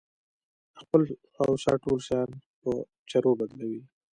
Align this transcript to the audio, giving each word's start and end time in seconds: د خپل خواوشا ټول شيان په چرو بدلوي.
د 0.73 0.75
خپل 0.81 1.01
خواوشا 1.33 1.73
ټول 1.83 1.97
شيان 2.07 2.29
په 2.61 2.69
چرو 3.09 3.31
بدلوي. 3.39 3.81